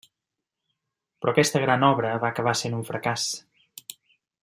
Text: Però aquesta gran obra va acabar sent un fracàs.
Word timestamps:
Però 1.19 1.33
aquesta 1.35 1.61
gran 1.65 1.87
obra 1.89 2.17
va 2.25 2.33
acabar 2.35 2.57
sent 2.65 2.79
un 2.79 2.85
fracàs. 2.91 3.27